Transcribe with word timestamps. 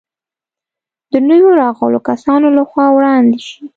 د 1.11 1.13
نویو 1.29 1.49
راغلو 1.61 1.99
کسانو 2.09 2.47
له 2.57 2.63
خوا 2.69 2.85
وړاندې 2.95 3.39
شي. 3.47 3.59